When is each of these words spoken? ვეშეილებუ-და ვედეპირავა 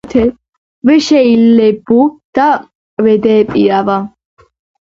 ვეშეილებუ-და 0.89 2.47
ვედეპირავა 3.09 3.99